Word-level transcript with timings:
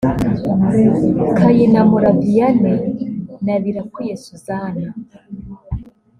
Kayinamura 1.37 2.09
Vianey 2.21 2.79
na 3.45 3.55
Birakwiye 3.63 4.15
Suzana 4.25 4.87